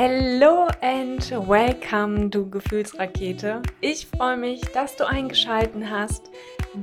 Hello 0.00 0.68
and 0.80 1.28
welcome, 1.48 2.30
du 2.30 2.48
Gefühlsrakete. 2.48 3.62
Ich 3.80 4.06
freue 4.06 4.36
mich, 4.36 4.60
dass 4.72 4.94
du 4.94 5.04
eingeschaltet 5.04 5.82
hast. 5.90 6.30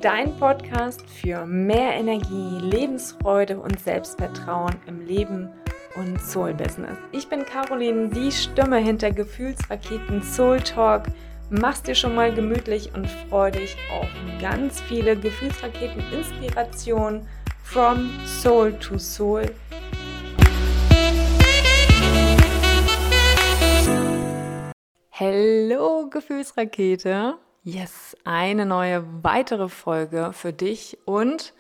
Dein 0.02 0.36
Podcast 0.38 1.02
für 1.10 1.46
mehr 1.46 1.94
Energie, 1.94 2.60
Lebensfreude 2.60 3.58
und 3.58 3.80
Selbstvertrauen 3.80 4.76
im 4.86 5.00
Leben 5.06 5.50
und 5.96 6.22
Soul 6.22 6.54
Business. 6.56 6.98
Ich 7.14 7.30
bin 7.30 7.46
Caroline, 7.46 8.10
die 8.10 8.34
Stimme 8.34 8.80
hinter 8.80 9.12
Gefühlsraketen 9.12 10.22
Soul 10.22 10.60
Talk. 10.60 11.04
Mach's 11.50 11.84
dir 11.84 11.96
schon 11.96 12.16
mal 12.16 12.34
gemütlich 12.34 12.94
und 12.96 13.10
freu 13.30 13.50
dich 13.50 13.78
auf 13.94 14.10
ganz 14.42 14.82
viele 14.82 15.16
Gefühlsraketen 15.16 16.04
Inspiration 16.12 17.26
from 17.64 18.10
Soul 18.26 18.74
to 18.74 18.98
Soul 18.98 19.46
Hallo 25.18 26.10
Gefühlsrakete. 26.10 27.38
Yes, 27.64 28.18
eine 28.26 28.66
neue 28.66 29.06
weitere 29.24 29.70
Folge 29.70 30.32
für 30.34 30.52
dich 30.52 30.98
und 31.06 31.54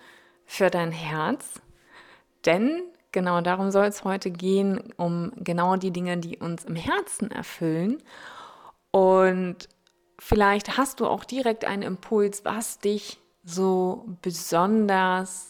für 0.43 0.69
dein 0.69 0.91
Herz. 0.91 1.61
Denn 2.45 2.81
genau 3.13 3.39
darum 3.39 3.71
soll 3.71 3.85
es 3.85 4.03
heute 4.03 4.29
gehen, 4.29 4.93
um 4.97 5.31
genau 5.37 5.77
die 5.77 5.91
Dinge, 5.91 6.17
die 6.17 6.35
uns 6.35 6.65
im 6.65 6.75
Herzen 6.75 7.31
erfüllen. 7.31 8.03
Und 8.91 9.69
vielleicht 10.19 10.77
hast 10.77 10.99
du 10.99 11.07
auch 11.07 11.23
direkt 11.23 11.63
einen 11.63 11.83
Impuls, 11.83 12.43
was 12.43 12.79
dich 12.79 13.21
so 13.45 14.03
besonders 14.21 15.47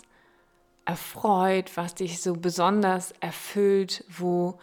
erfreut, 0.85 1.71
was 1.73 1.95
dich 1.95 2.21
so 2.21 2.35
besonders 2.35 3.13
erfüllt, 3.19 4.05
wo 4.15 4.59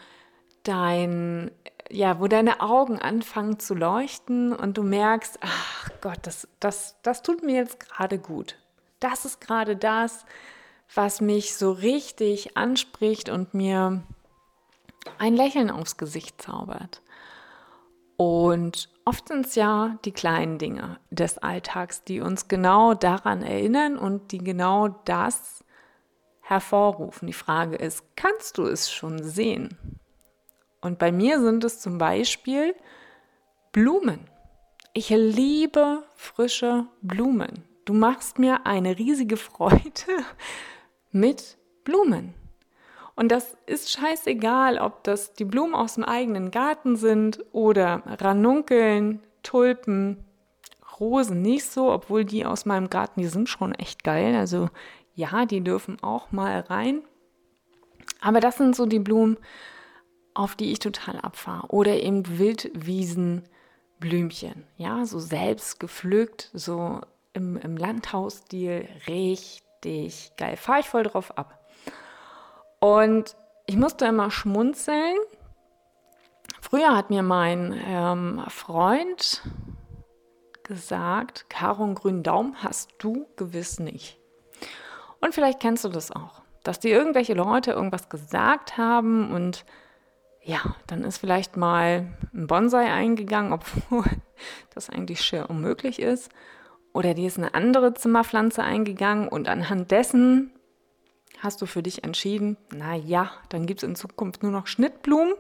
dein 0.63 1.51
ja, 1.93 2.21
wo 2.21 2.27
deine 2.27 2.61
Augen 2.61 2.99
anfangen 2.99 3.59
zu 3.59 3.75
leuchten 3.75 4.55
und 4.55 4.79
du 4.79 4.83
merkst, 4.83 5.39
ach 5.43 5.91
Gott, 6.01 6.21
das, 6.23 6.49
das, 6.59 6.97
das 7.03 7.23
tut 7.23 7.43
mir 7.43 7.57
jetzt 7.57 7.81
gerade 7.81 8.19
gut. 8.19 8.57
Das 8.99 9.27
ist 9.27 9.41
gerade 9.41 9.77
das, 9.77 10.25
was 10.95 11.21
mich 11.21 11.55
so 11.55 11.71
richtig 11.71 12.57
anspricht 12.57 13.29
und 13.29 13.53
mir 13.53 14.03
ein 15.19 15.37
Lächeln 15.37 15.71
aufs 15.71 15.99
Gesicht 15.99 16.41
zaubert. 16.41 17.03
Und 18.17 18.89
oft 19.05 19.29
sind 19.29 19.47
es 19.47 19.55
ja 19.55 19.99
die 20.05 20.13
kleinen 20.13 20.59
Dinge 20.59 20.99
des 21.11 21.39
Alltags, 21.39 22.05
die 22.05 22.21
uns 22.21 22.49
genau 22.49 22.95
daran 22.95 23.43
erinnern 23.43 23.99
und 23.99 24.33
die 24.33 24.39
genau 24.39 24.89
das 25.05 25.65
hervorrufen. 26.41 27.27
Die 27.27 27.33
Frage 27.33 27.77
ist, 27.77 28.05
kannst 28.17 28.59
du 28.59 28.67
es 28.67 28.91
schon 28.91 29.23
sehen? 29.23 30.01
Und 30.83 30.99
bei 30.99 31.13
mir 31.13 31.41
sind 31.41 31.65
es 31.65 31.81
zum 31.81 31.97
Beispiel 31.97 32.75
Blumen. 33.71 34.21
Ich 34.93 35.09
liebe 35.09 36.03
frische 36.17 36.87
Blumen. 37.01 37.65
Du 37.87 37.95
machst 37.95 38.39
mir 38.39 38.67
eine 38.67 38.99
riesige 38.99 39.39
Freude 39.39 39.81
mit 41.13 41.57
Blumen. 41.85 42.35
Und 43.15 43.31
das 43.31 43.57
ist 43.67 43.91
scheißegal, 43.91 44.79
ob 44.79 45.05
das 45.05 45.35
die 45.35 45.45
Blumen 45.45 45.75
aus 45.75 45.95
dem 45.95 46.05
eigenen 46.05 46.51
Garten 46.51 46.97
sind 46.97 47.45
oder 47.53 48.03
Ranunkeln, 48.07 49.23
Tulpen, 49.43 50.25
Rosen 50.99 51.43
nicht 51.43 51.65
so, 51.65 51.93
obwohl 51.93 52.25
die 52.25 52.45
aus 52.45 52.67
meinem 52.67 52.91
Garten, 52.91 53.21
die 53.21 53.29
sind 53.29 53.49
schon 53.49 53.73
echt 53.75 54.03
geil. 54.03 54.35
Also 54.35 54.69
ja, 55.15 55.47
die 55.47 55.63
dürfen 55.63 56.03
auch 56.03 56.33
mal 56.33 56.61
rein. 56.61 57.03
Aber 58.21 58.41
das 58.41 58.57
sind 58.57 58.75
so 58.75 58.87
die 58.87 58.99
Blumen, 58.99 59.37
auf 60.35 60.57
die 60.57 60.73
ich 60.73 60.79
total 60.79 61.19
abfahre. 61.19 61.69
Oder 61.69 62.03
eben 62.03 62.39
Wildwiesenblümchen, 62.39 64.65
ja, 64.77 65.05
so 65.05 65.19
selbst 65.19 65.81
gepflückt, 65.81 66.51
so 66.53 67.01
im, 67.33 67.57
im 67.57 67.77
Landhausstil, 67.77 68.89
richtig 69.07 70.33
geil. 70.37 70.57
Fahre 70.57 70.81
ich 70.81 70.89
voll 70.89 71.05
drauf 71.05 71.37
ab. 71.37 71.59
Und 72.81 73.37
ich 73.67 73.77
musste 73.77 74.07
immer 74.07 74.31
schmunzeln. 74.31 75.17
Früher 76.61 76.97
hat 76.97 77.11
mir 77.11 77.23
mein 77.23 77.79
ähm, 77.87 78.43
Freund 78.49 79.43
gesagt, 80.63 81.47
Karo 81.49 81.93
grünen 81.95 82.23
Daumen 82.23 82.63
hast 82.63 82.91
du 82.99 83.27
gewiss 83.37 83.79
nicht. 83.79 84.19
Und 85.21 85.35
vielleicht 85.35 85.61
kennst 85.61 85.85
du 85.85 85.89
das 85.89 86.11
auch, 86.11 86.43
dass 86.63 86.81
dir 86.81 86.97
irgendwelche 86.97 87.35
Leute 87.35 87.73
irgendwas 87.73 88.09
gesagt 88.09 88.77
haben 88.77 89.33
und 89.33 89.65
ja, 90.45 90.77
dann 90.87 91.05
ist 91.05 91.19
vielleicht 91.19 91.57
mal 91.57 92.07
ein 92.35 92.47
Bonsai 92.47 92.91
eingegangen, 92.93 93.53
obwohl 93.53 94.05
das 94.75 94.91
eigentlich 94.91 95.23
schier 95.23 95.49
unmöglich 95.49 96.01
ist. 96.01 96.31
Oder 96.93 97.15
dir 97.15 97.27
ist 97.27 97.39
eine 97.39 97.55
andere 97.55 97.95
Zimmerpflanze 97.95 98.63
eingegangen 98.63 99.29
und 99.29 99.49
anhand 99.49 99.91
dessen 99.91 100.51
hast 101.39 101.63
du 101.63 101.67
für 101.67 101.83
dich 101.83 102.05
entschieden, 102.05 102.57
na 102.71 102.95
ja, 102.95 103.31
dann 103.49 103.67
gibt 103.67 103.83
es 103.83 103.89
in 103.89 103.97
Zukunft 103.97 104.43
nur 104.43 104.53
noch 104.53 104.67
Schnittblumen 104.67 105.35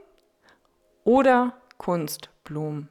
oder 1.04 1.54
Kunstblumen. 1.78 2.88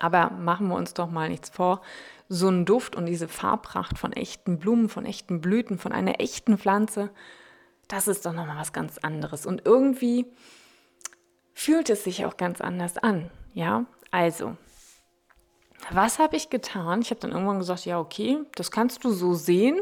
Aber 0.00 0.30
machen 0.30 0.68
wir 0.68 0.74
uns 0.74 0.94
doch 0.94 1.10
mal 1.10 1.28
nichts 1.28 1.50
vor. 1.50 1.80
So 2.28 2.48
ein 2.48 2.64
Duft 2.64 2.94
und 2.94 3.06
diese 3.06 3.28
Farbpracht 3.28 3.98
von 3.98 4.12
echten 4.12 4.58
Blumen, 4.58 4.88
von 4.88 5.06
echten 5.06 5.40
Blüten, 5.40 5.78
von 5.78 5.92
einer 5.92 6.20
echten 6.20 6.58
Pflanze, 6.58 7.10
das 7.88 8.06
ist 8.06 8.26
doch 8.26 8.34
nochmal 8.34 8.58
was 8.58 8.74
ganz 8.74 8.98
anderes. 8.98 9.46
Und 9.46 9.62
irgendwie 9.64 10.26
fühlt 11.68 11.90
es 11.90 12.02
sich 12.02 12.24
auch 12.24 12.38
ganz 12.38 12.62
anders 12.62 12.96
an. 12.96 13.30
Ja, 13.52 13.84
also, 14.10 14.56
was 15.90 16.18
habe 16.18 16.34
ich 16.34 16.48
getan? 16.48 17.02
Ich 17.02 17.10
habe 17.10 17.20
dann 17.20 17.32
irgendwann 17.32 17.58
gesagt, 17.58 17.84
ja, 17.84 18.00
okay, 18.00 18.38
das 18.54 18.70
kannst 18.70 19.04
du 19.04 19.10
so 19.10 19.34
sehen. 19.34 19.78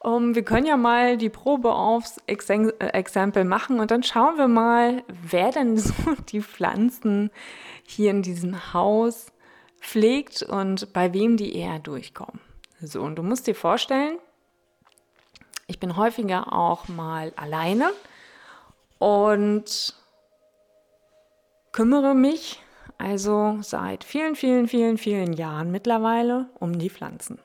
Um, 0.00 0.30
ähm, 0.30 0.34
wir 0.34 0.44
können 0.44 0.66
ja 0.66 0.76
mal 0.76 1.16
die 1.16 1.30
Probe 1.30 1.72
aufs 1.72 2.20
Exem 2.26 2.72
äh, 2.80 2.88
Exempel 2.88 3.44
machen 3.44 3.78
und 3.78 3.92
dann 3.92 4.02
schauen 4.02 4.38
wir 4.38 4.48
mal, 4.48 5.04
wer 5.06 5.52
denn 5.52 5.76
so 5.78 5.94
die 6.30 6.42
Pflanzen 6.42 7.30
hier 7.84 8.10
in 8.10 8.22
diesem 8.22 8.74
Haus 8.74 9.28
pflegt 9.80 10.42
und 10.42 10.92
bei 10.92 11.12
wem 11.12 11.36
die 11.36 11.56
eher 11.56 11.78
durchkommen. 11.78 12.40
So, 12.80 13.02
und 13.02 13.14
du 13.14 13.22
musst 13.22 13.46
dir 13.46 13.54
vorstellen, 13.54 14.18
ich 15.68 15.78
bin 15.78 15.96
häufiger 15.96 16.52
auch 16.52 16.88
mal 16.88 17.32
alleine 17.36 17.92
und 18.98 19.94
kümmere 21.74 22.14
mich 22.14 22.62
also 22.98 23.58
seit 23.60 24.04
vielen, 24.04 24.36
vielen, 24.36 24.68
vielen, 24.68 24.96
vielen 24.96 25.32
Jahren 25.32 25.72
mittlerweile 25.72 26.48
um 26.60 26.78
die 26.78 26.88
Pflanzen. 26.88 27.40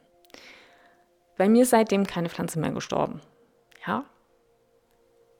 Bei 1.36 1.50
mir 1.50 1.64
ist 1.64 1.72
seitdem 1.72 2.06
keine 2.06 2.30
Pflanze 2.30 2.60
mehr 2.60 2.72
gestorben. 2.72 3.22
Ja? 3.88 4.06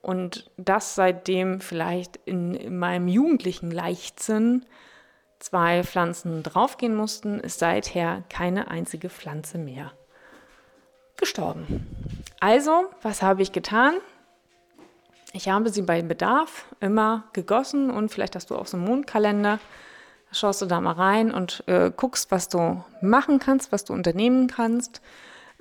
Und 0.02 0.50
das 0.56 0.96
seitdem 0.96 1.60
vielleicht 1.60 2.16
in, 2.24 2.54
in 2.54 2.78
meinem 2.78 3.06
jugendlichen 3.06 3.70
Leichtsinn 3.70 4.66
zwei 5.38 5.84
Pflanzen 5.84 6.42
draufgehen 6.42 6.96
mussten, 6.96 7.38
ist 7.38 7.60
seither 7.60 8.24
keine 8.28 8.72
einzige 8.72 9.08
Pflanze 9.08 9.58
mehr 9.58 9.92
gestorben. 11.16 11.86
Also, 12.40 12.86
was 13.02 13.22
habe 13.22 13.42
ich 13.42 13.52
getan? 13.52 13.94
Ich 15.32 15.48
habe 15.48 15.70
sie 15.70 15.82
bei 15.82 16.02
Bedarf 16.02 16.66
immer 16.80 17.24
gegossen 17.32 17.90
und 17.90 18.10
vielleicht 18.10 18.34
hast 18.34 18.50
du 18.50 18.56
auch 18.56 18.66
so 18.66 18.76
einen 18.76 18.86
Mondkalender. 18.86 19.60
Schaust 20.32 20.62
du 20.62 20.66
da 20.66 20.80
mal 20.80 20.92
rein 20.92 21.32
und 21.32 21.64
äh, 21.66 21.90
guckst, 21.94 22.30
was 22.30 22.48
du 22.48 22.84
machen 23.00 23.38
kannst, 23.38 23.72
was 23.72 23.84
du 23.84 23.92
unternehmen 23.92 24.48
kannst, 24.48 25.00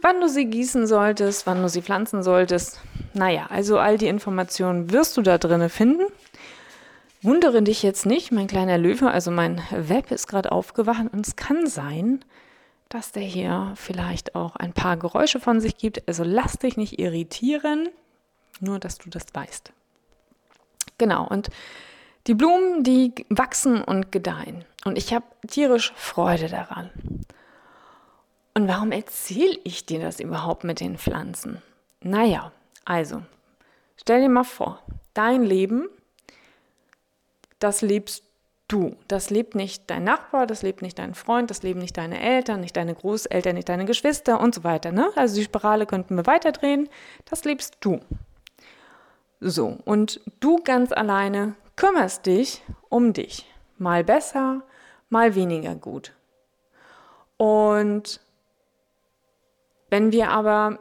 wann 0.01 0.21
du 0.21 0.27
sie 0.27 0.45
gießen 0.45 0.87
solltest, 0.87 1.45
wann 1.47 1.61
du 1.61 1.69
sie 1.69 1.81
pflanzen 1.81 2.23
solltest. 2.23 2.79
Naja, 3.13 3.47
also 3.49 3.79
all 3.79 3.97
die 3.97 4.07
Informationen 4.07 4.91
wirst 4.91 5.17
du 5.17 5.21
da 5.21 5.37
drinne 5.37 5.69
finden. 5.69 6.03
Wundere 7.21 7.61
dich 7.61 7.83
jetzt 7.83 8.05
nicht, 8.05 8.31
mein 8.31 8.47
kleiner 8.47 8.77
Löwe, 8.77 9.11
also 9.11 9.29
mein 9.29 9.61
Web 9.71 10.09
ist 10.11 10.27
gerade 10.27 10.51
aufgewacht 10.51 11.05
und 11.11 11.27
es 11.27 11.35
kann 11.35 11.67
sein, 11.67 12.23
dass 12.87 13.11
der 13.11 13.23
hier 13.23 13.73
vielleicht 13.75 14.35
auch 14.35 14.55
ein 14.55 14.73
paar 14.73 14.97
Geräusche 14.97 15.39
von 15.39 15.59
sich 15.59 15.77
gibt. 15.77 16.07
Also 16.07 16.23
lass 16.23 16.53
dich 16.53 16.77
nicht 16.77 16.97
irritieren. 16.97 17.89
Nur, 18.59 18.79
dass 18.79 18.97
du 18.97 19.09
das 19.09 19.25
weißt. 19.33 19.71
Genau, 20.97 21.27
und 21.27 21.49
die 22.27 22.33
Blumen, 22.33 22.83
die 22.83 23.13
wachsen 23.29 23.81
und 23.83 24.11
gedeihen. 24.11 24.65
Und 24.85 24.97
ich 24.97 25.13
habe 25.13 25.25
tierisch 25.47 25.93
Freude 25.95 26.47
daran. 26.47 26.89
Und 28.53 28.67
warum 28.67 28.91
erzähle 28.91 29.57
ich 29.63 29.85
dir 29.85 29.99
das 29.99 30.19
überhaupt 30.19 30.63
mit 30.63 30.79
den 30.79 30.97
Pflanzen? 30.97 31.61
Naja, 32.01 32.51
also, 32.85 33.21
stell 33.95 34.21
dir 34.21 34.29
mal 34.29 34.43
vor, 34.43 34.81
dein 35.13 35.43
Leben, 35.43 35.87
das 37.59 37.81
lebst 37.81 38.23
du. 38.67 38.95
Das 39.07 39.29
lebt 39.29 39.55
nicht 39.55 39.89
dein 39.89 40.03
Nachbar, 40.03 40.47
das 40.47 40.61
lebt 40.61 40.81
nicht 40.81 40.99
dein 40.99 41.15
Freund, 41.15 41.49
das 41.49 41.63
leben 41.63 41.79
nicht 41.79 41.97
deine 41.97 42.21
Eltern, 42.21 42.61
nicht 42.61 42.77
deine 42.77 42.95
Großeltern, 42.95 43.55
nicht 43.55 43.69
deine 43.69 43.85
Geschwister 43.85 44.39
und 44.39 44.55
so 44.55 44.63
weiter. 44.63 44.91
Ne? 44.91 45.09
Also 45.15 45.35
die 45.35 45.43
Spirale 45.43 45.85
könnten 45.85 46.15
wir 46.15 46.25
weiterdrehen. 46.25 46.89
Das 47.25 47.43
lebst 47.43 47.77
du. 47.81 47.99
So, 49.39 49.77
und 49.85 50.19
du 50.39 50.57
ganz 50.63 50.91
alleine 50.91 51.55
kümmerst 51.75 52.25
dich 52.25 52.61
um 52.89 53.13
dich. 53.13 53.45
Mal 53.77 54.03
besser, 54.03 54.63
mal 55.09 55.35
weniger 55.35 55.75
gut. 55.75 56.13
Und 57.37 58.19
wenn 59.89 60.11
wir 60.11 60.29
aber 60.29 60.79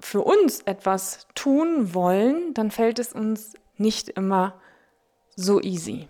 für 0.00 0.20
uns 0.20 0.60
etwas 0.60 1.26
tun 1.34 1.94
wollen, 1.94 2.52
dann 2.54 2.70
fällt 2.70 2.98
es 2.98 3.14
uns 3.14 3.54
nicht 3.78 4.10
immer 4.10 4.54
so 5.34 5.60
easy. 5.60 6.08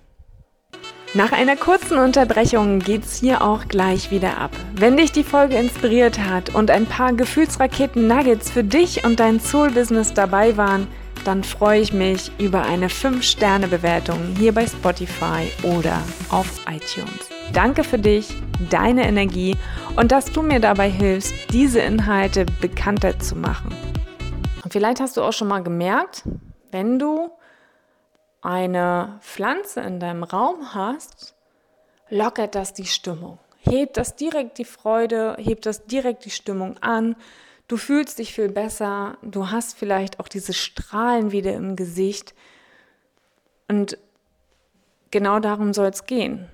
Nach 1.15 1.31
einer 1.31 1.57
kurzen 1.57 1.99
Unterbrechung 1.99 2.79
geht's 2.79 3.21
hier 3.21 3.43
auch 3.43 3.69
gleich 3.69 4.11
wieder 4.11 4.39
ab. 4.39 4.51
Wenn 4.75 4.97
dich 4.97 5.13
die 5.13 5.25
Folge 5.25 5.57
inspiriert 5.57 6.19
hat 6.19 6.55
und 6.55 6.71
ein 6.71 6.87
paar 6.87 7.13
Gefühlsraketen-Nuggets 7.13 8.51
für 8.51 8.65
dich 8.65 9.05
und 9.05 9.21
dein 9.21 9.39
Soul-Business 9.39 10.15
dabei 10.15 10.57
waren, 10.57 10.89
dann 11.25 11.45
freue 11.45 11.81
ich 11.81 11.93
mich 11.93 12.31
über 12.39 12.63
eine 12.63 12.89
5-Sterne-Bewertung 12.89 14.35
hier 14.37 14.53
bei 14.53 14.67
Spotify 14.67 15.51
oder 15.63 16.03
auf 16.31 16.61
iTunes. 16.69 17.29
Danke 17.53 17.85
für 17.85 17.99
dich, 17.99 18.35
deine 18.71 19.07
Energie 19.07 19.57
und 19.97 20.11
dass 20.13 20.27
du 20.33 20.43
mir 20.43 20.61
dabei 20.61 20.89
hilfst, 20.91 21.35
diese 21.53 21.81
Inhalte 21.81 22.47
bekannter 22.61 23.19
zu 23.19 23.37
machen. 23.37 23.75
Und 24.65 24.73
vielleicht 24.73 25.01
hast 25.01 25.17
du 25.17 25.23
auch 25.23 25.33
schon 25.33 25.49
mal 25.49 25.63
gemerkt, 25.63 26.25
wenn 26.71 26.99
du 26.99 27.31
eine 28.41 29.19
Pflanze 29.21 29.81
in 29.81 30.01
deinem 30.01 30.25
Raum 30.25 30.75
hast, 30.75 31.35
lockert 32.09 32.55
das 32.55 32.75
die 32.75 32.87
Stimmung. 32.87 33.39
Hebt 33.59 33.97
das 33.97 34.17
direkt 34.17 34.59
die 34.59 34.65
Freude, 34.65 35.37
hebt 35.39 35.67
das 35.67 35.87
direkt 35.87 36.25
die 36.25 36.31
Stimmung 36.31 36.77
an. 36.79 37.15
Du 37.69 37.77
fühlst 37.77 38.19
dich 38.19 38.35
viel 38.35 38.51
besser, 38.51 39.17
du 39.23 39.51
hast 39.51 39.77
vielleicht 39.77 40.21
auch 40.21 40.29
diese 40.29 40.53
Strahlen 40.53 41.33
wieder 41.33 41.55
im 41.55 41.77
Gesicht. 41.77 42.35
Und 43.69 43.99
genau 45.11 45.39
darum 45.39 45.73
soll 45.73 45.87
es 45.87 46.05
gehen. 46.05 46.49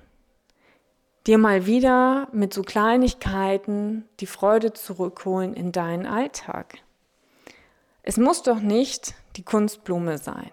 Dir 1.27 1.37
mal 1.37 1.65
wieder 1.65 2.29
mit 2.31 2.53
so 2.53 2.61
Kleinigkeiten 2.61 4.07
die 4.19 4.25
Freude 4.25 4.73
zurückholen 4.73 5.53
in 5.53 5.71
deinen 5.71 6.05
Alltag. 6.05 6.77
Es 8.03 8.17
muss 8.17 8.41
doch 8.41 8.61
nicht 8.61 9.13
die 9.35 9.43
Kunstblume 9.43 10.17
sein. 10.17 10.49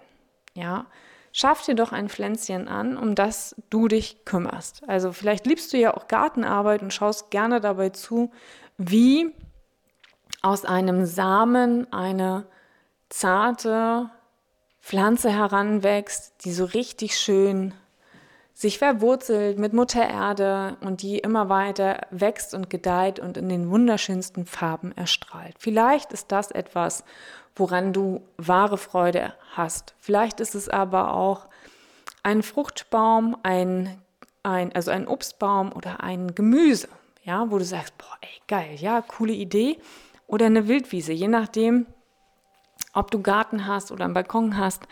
Ja, 0.55 0.87
schaff 1.33 1.65
dir 1.65 1.75
doch 1.75 1.93
ein 1.93 2.09
Pflänzchen 2.09 2.67
an, 2.67 2.97
um 2.97 3.15
das 3.15 3.55
du 3.71 3.89
dich 3.89 4.25
kümmerst. 4.25 4.83
Also 4.89 5.13
vielleicht 5.13 5.47
liebst 5.47 5.73
du 5.73 5.79
ja 5.79 5.95
auch 5.95 6.09
Gartenarbeit 6.09 6.83
und 6.83 6.93
schaust 6.93 7.31
gerne 7.31 7.61
dabei 7.61 7.91
zu, 7.91 8.33
wie 8.77 9.33
aus 10.47 10.65
einem 10.65 11.07
Samen 11.07 11.93
eine 11.93 12.47
zarte 13.09 14.09
Pflanze 14.81 15.31
heranwächst, 15.31 16.45
die 16.45 16.53
so 16.53 16.67
richtig 16.67 17.19
schön 17.19 17.75
sich 18.55 18.79
verwurzelt 18.79 19.59
mit 19.59 19.73
Mutter 19.73 20.09
Erde 20.09 20.77
und 20.83 21.03
die 21.03 21.19
immer 21.19 21.49
weiter 21.49 22.07
wächst 22.13 22.55
und 22.55 22.71
gedeiht 22.71 23.19
und 23.19 23.37
in 23.37 23.49
den 23.49 23.71
wunderschönsten 23.71 24.47
Farben 24.47 24.93
erstrahlt. 24.97 25.57
Vielleicht 25.59 26.13
ist 26.13 26.31
das 26.31 26.53
etwas, 26.53 27.03
woran 27.57 27.93
du 27.93 28.23
wahre 28.37 28.79
Freude 28.79 29.35
hast. 29.57 29.97
Vielleicht 29.99 30.39
ist 30.39 30.55
es 30.55 30.69
aber 30.69 31.13
auch 31.13 31.49
ein 32.23 32.45
Fruchtbaum, 32.45 33.37
ein, 33.43 34.01
ein, 34.45 34.73
also 34.77 34.93
ein 34.93 35.09
Obstbaum 35.09 35.73
oder 35.73 36.05
ein 36.05 36.37
Gemüse, 36.37 36.89
ja, 37.25 37.51
wo 37.51 37.59
du 37.59 37.65
sagst, 37.65 37.99
boah, 37.99 38.17
ey, 38.21 38.41
geil, 38.47 38.77
ja, 38.77 39.03
coole 39.03 39.33
Idee. 39.33 39.81
Oder 40.27 40.47
eine 40.47 40.69
Wildwiese, 40.69 41.13
je 41.13 41.29
nachdem, 41.29 41.87
ob 42.93 43.11
du 43.11 43.23
Garten 43.23 43.67
hast 43.67 43.93
oder 43.93 44.05
einen 44.05 44.15
Balkon 44.15 44.57
hast. 44.57 44.83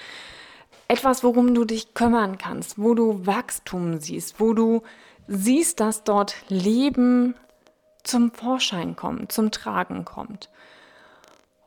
Etwas, 0.86 1.24
worum 1.24 1.54
du 1.54 1.64
dich 1.64 1.94
kümmern 1.94 2.38
kannst, 2.38 2.78
wo 2.78 2.94
du 2.94 3.26
Wachstum 3.26 3.98
siehst, 3.98 4.38
wo 4.38 4.52
du 4.52 4.82
siehst, 5.26 5.80
dass 5.80 6.04
dort 6.04 6.36
Leben 6.48 7.34
zum 8.02 8.32
Vorschein 8.32 8.94
kommt, 8.94 9.32
zum 9.32 9.50
Tragen 9.50 10.04
kommt. 10.04 10.50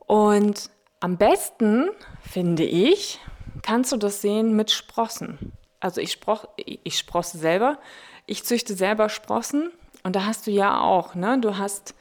Und 0.06 0.70
am 1.00 1.16
besten, 1.16 1.90
finde 2.22 2.64
ich, 2.64 3.20
kannst 3.62 3.92
du 3.92 3.96
das 3.96 4.22
sehen 4.22 4.54
mit 4.54 4.70
Sprossen. 4.70 5.52
Also 5.80 6.00
ich, 6.00 6.12
sproch, 6.12 6.46
ich 6.56 6.98
sprosse 6.98 7.38
selber, 7.38 7.78
ich 8.26 8.44
züchte 8.44 8.74
selber 8.74 9.08
Sprossen 9.08 9.70
und 10.02 10.16
da 10.16 10.24
hast 10.26 10.46
du 10.46 10.50
ja 10.50 10.80
auch, 10.80 11.14
ne? 11.14 11.38
du 11.40 11.56
hast 11.56 11.94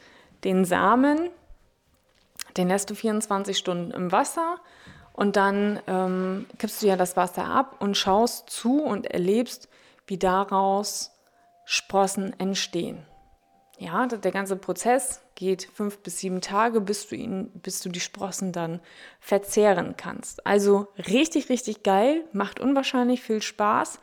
den 0.44 0.66
Samen, 0.66 1.30
den 2.58 2.70
lässt 2.70 2.90
du 2.90 2.96
24 2.96 3.58
Stunden 3.58 3.92
im 3.92 4.12
Wasser 4.12 4.58
und 5.14 5.36
dann 5.36 5.80
ähm, 5.88 6.46
kippst 6.58 6.82
du 6.82 6.88
ja 6.88 6.96
das 6.96 7.18
Wasser 7.18 7.46
ab 7.46 7.78
und 7.80 7.98
schaust 7.98 8.50
zu 8.50 8.84
und 8.84 9.08
erlebst, 9.08 9.70
wie 10.06 10.18
daraus 10.18 11.12
Sprossen 11.66 12.40
entstehen. 12.40 13.06
Ja, 13.80 14.08
der 14.08 14.32
ganze 14.32 14.56
Prozess 14.56 15.22
geht 15.36 15.70
fünf 15.72 16.00
bis 16.00 16.20
sieben 16.20 16.42
Tage, 16.42 16.82
bis 16.82 17.08
du 17.08 17.16
ihn, 17.16 17.52
bis 17.54 17.80
du 17.82 17.90
die 17.90 18.00
Sprossen 18.00 18.52
dann 18.52 18.80
verzehren 19.20 19.96
kannst. 19.98 20.48
Also 20.48 20.88
richtig, 20.98 21.50
richtig 21.50 21.84
geil, 21.84 22.24
macht 22.34 22.60
unwahrscheinlich 22.60 23.22
viel 23.22 23.42
Spaß. 23.42 24.00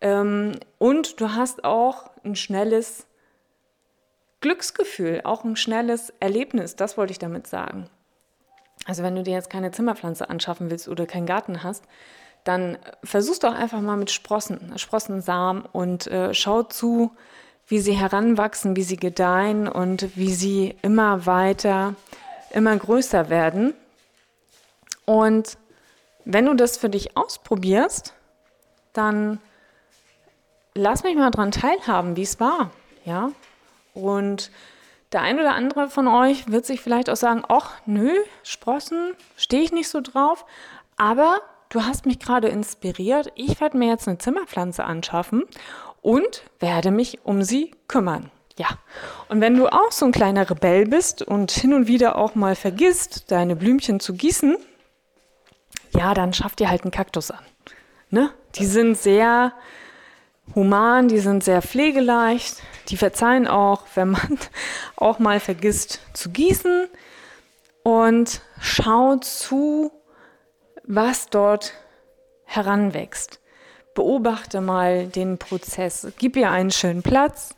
Ähm, 0.00 0.52
und 0.78 1.20
du 1.20 1.34
hast 1.34 1.64
auch 1.64 2.10
ein 2.22 2.36
schnelles 2.36 3.07
Glücksgefühl, 4.40 5.22
auch 5.24 5.44
ein 5.44 5.56
schnelles 5.56 6.12
Erlebnis, 6.20 6.76
das 6.76 6.96
wollte 6.96 7.12
ich 7.12 7.18
damit 7.18 7.46
sagen. 7.46 7.88
Also 8.86 9.02
wenn 9.02 9.16
du 9.16 9.22
dir 9.22 9.34
jetzt 9.34 9.50
keine 9.50 9.70
Zimmerpflanze 9.70 10.30
anschaffen 10.30 10.70
willst 10.70 10.88
oder 10.88 11.06
keinen 11.06 11.26
Garten 11.26 11.62
hast, 11.62 11.84
dann 12.44 12.78
versuchst 13.02 13.44
doch 13.44 13.54
einfach 13.54 13.80
mal 13.80 13.96
mit 13.96 14.10
Sprossen, 14.10 14.78
Sprossensamen 14.78 15.64
und 15.64 16.06
äh, 16.06 16.32
schau 16.32 16.62
zu, 16.62 17.10
wie 17.66 17.80
sie 17.80 17.92
heranwachsen, 17.92 18.76
wie 18.76 18.82
sie 18.82 18.96
gedeihen 18.96 19.68
und 19.68 20.16
wie 20.16 20.32
sie 20.32 20.76
immer 20.82 21.26
weiter, 21.26 21.94
immer 22.50 22.76
größer 22.76 23.28
werden. 23.28 23.74
Und 25.04 25.58
wenn 26.24 26.46
du 26.46 26.54
das 26.54 26.78
für 26.78 26.88
dich 26.88 27.16
ausprobierst, 27.16 28.14
dann 28.92 29.40
lass 30.74 31.02
mich 31.02 31.16
mal 31.16 31.30
dran 31.30 31.50
teilhaben, 31.50 32.16
wie 32.16 32.22
es 32.22 32.40
war, 32.40 32.70
ja? 33.04 33.32
Und 33.98 34.50
der 35.12 35.22
ein 35.22 35.38
oder 35.40 35.54
andere 35.54 35.88
von 35.88 36.06
euch 36.06 36.50
wird 36.50 36.66
sich 36.66 36.80
vielleicht 36.80 37.10
auch 37.10 37.16
sagen, 37.16 37.42
ach, 37.48 37.72
nö, 37.86 38.10
Sprossen, 38.42 39.14
stehe 39.36 39.62
ich 39.62 39.72
nicht 39.72 39.88
so 39.88 40.00
drauf, 40.00 40.44
aber 40.96 41.40
du 41.70 41.82
hast 41.82 42.06
mich 42.06 42.18
gerade 42.18 42.48
inspiriert, 42.48 43.32
ich 43.34 43.60
werde 43.60 43.76
mir 43.76 43.88
jetzt 43.88 44.06
eine 44.06 44.18
Zimmerpflanze 44.18 44.84
anschaffen 44.84 45.44
und 46.02 46.42
werde 46.60 46.90
mich 46.90 47.24
um 47.24 47.42
sie 47.42 47.72
kümmern. 47.88 48.30
Ja, 48.58 48.68
und 49.28 49.40
wenn 49.40 49.56
du 49.56 49.68
auch 49.68 49.92
so 49.92 50.04
ein 50.04 50.12
kleiner 50.12 50.50
Rebell 50.50 50.86
bist 50.86 51.22
und 51.22 51.52
hin 51.52 51.72
und 51.72 51.86
wieder 51.86 52.16
auch 52.16 52.34
mal 52.34 52.56
vergisst, 52.56 53.30
deine 53.30 53.54
Blümchen 53.54 54.00
zu 54.00 54.14
gießen, 54.14 54.56
ja, 55.94 56.12
dann 56.12 56.34
schaff 56.34 56.56
dir 56.56 56.68
halt 56.68 56.82
einen 56.82 56.90
Kaktus 56.90 57.30
an. 57.30 57.44
Ne? 58.10 58.30
Die 58.56 58.66
sind 58.66 58.98
sehr 58.98 59.52
human, 60.54 61.08
die 61.08 61.18
sind 61.18 61.44
sehr 61.44 61.62
pflegeleicht, 61.62 62.62
die 62.88 62.96
verzeihen 62.96 63.46
auch, 63.46 63.82
wenn 63.94 64.10
man 64.10 64.38
auch 64.96 65.18
mal 65.18 65.40
vergisst 65.40 66.00
zu 66.12 66.30
gießen 66.30 66.88
und 67.82 68.40
schau 68.60 69.16
zu, 69.16 69.92
was 70.84 71.28
dort 71.28 71.74
heranwächst. 72.44 73.40
Beobachte 73.94 74.60
mal 74.60 75.06
den 75.06 75.38
Prozess, 75.38 76.06
gib 76.18 76.36
ihr 76.36 76.50
einen 76.50 76.70
schönen 76.70 77.02
Platz, 77.02 77.56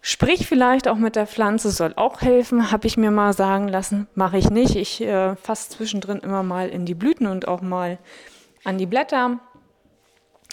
sprich 0.00 0.46
vielleicht 0.46 0.88
auch 0.88 0.96
mit 0.96 1.16
der 1.16 1.26
Pflanze, 1.26 1.70
soll 1.70 1.92
auch 1.96 2.20
helfen, 2.20 2.70
habe 2.70 2.86
ich 2.86 2.96
mir 2.96 3.10
mal 3.10 3.32
sagen 3.32 3.68
lassen, 3.68 4.08
mache 4.14 4.38
ich 4.38 4.50
nicht. 4.50 4.76
Ich 4.76 5.00
äh, 5.00 5.36
fasse 5.36 5.70
zwischendrin 5.70 6.18
immer 6.18 6.42
mal 6.42 6.68
in 6.68 6.84
die 6.84 6.94
Blüten 6.94 7.26
und 7.26 7.48
auch 7.48 7.60
mal 7.60 7.98
an 8.64 8.78
die 8.78 8.86
Blätter. 8.86 9.38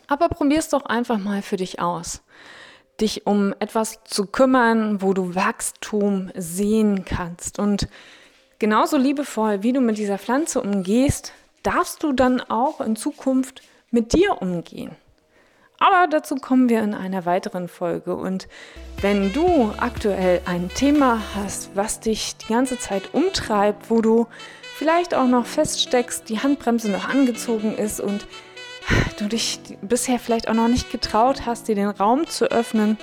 Aber 0.07 0.29
probier 0.29 0.59
es 0.59 0.69
doch 0.69 0.85
einfach 0.85 1.17
mal 1.17 1.41
für 1.41 1.57
dich 1.57 1.79
aus. 1.79 2.21
Dich 3.01 3.25
um 3.25 3.53
etwas 3.59 4.03
zu 4.05 4.25
kümmern, 4.25 5.01
wo 5.01 5.13
du 5.13 5.35
Wachstum 5.35 6.31
sehen 6.35 7.05
kannst. 7.05 7.59
Und 7.59 7.88
genauso 8.59 8.97
liebevoll, 8.97 9.63
wie 9.63 9.74
du 9.74 9.81
mit 9.81 9.97
dieser 9.97 10.17
Pflanze 10.17 10.62
umgehst, 10.62 11.33
darfst 11.63 12.03
du 12.03 12.13
dann 12.13 12.41
auch 12.41 12.79
in 12.81 12.95
Zukunft 12.95 13.63
mit 13.91 14.13
dir 14.13 14.41
umgehen. 14.41 14.95
Aber 15.77 16.07
dazu 16.07 16.35
kommen 16.35 16.69
wir 16.69 16.81
in 16.81 16.93
einer 16.93 17.25
weiteren 17.25 17.67
Folge. 17.67 18.15
Und 18.15 18.47
wenn 19.01 19.33
du 19.33 19.74
aktuell 19.77 20.41
ein 20.45 20.69
Thema 20.69 21.21
hast, 21.35 21.75
was 21.75 22.00
dich 22.00 22.38
die 22.38 22.47
ganze 22.47 22.79
Zeit 22.79 23.13
umtreibt, 23.13 23.89
wo 23.89 24.01
du 24.01 24.27
vielleicht 24.75 25.13
auch 25.13 25.27
noch 25.27 25.45
feststeckst, 25.45 26.29
die 26.29 26.39
Handbremse 26.39 26.89
noch 26.89 27.09
angezogen 27.09 27.77
ist 27.77 28.00
und 28.00 28.25
du 29.18 29.27
dich 29.27 29.60
bisher 29.82 30.20
vielleicht 30.20 30.48
auch 30.48 30.54
noch 30.54 30.68
nicht 30.68 30.92
getraut 30.92 31.46
hast, 31.46 31.68
dir 31.68 31.75
den 31.75 31.89
Raum 31.89 32.27
zu 32.27 32.46
öffnen, 32.51 32.98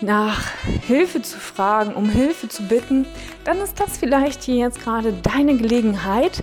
nach 0.00 0.50
Hilfe 0.86 1.22
zu 1.22 1.38
fragen, 1.38 1.94
um 1.94 2.08
Hilfe 2.08 2.48
zu 2.48 2.62
bitten, 2.64 3.06
dann 3.44 3.58
ist 3.58 3.80
das 3.80 3.96
vielleicht 3.96 4.42
hier 4.42 4.56
jetzt 4.56 4.80
gerade 4.80 5.12
deine 5.12 5.56
Gelegenheit, 5.56 6.42